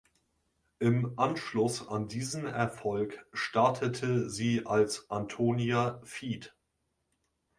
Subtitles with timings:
[0.79, 6.57] Im Anschluss an diesen Erfolg startete sie als "Antonia feat.